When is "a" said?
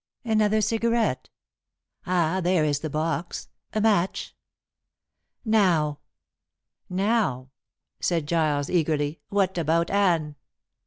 3.73-3.79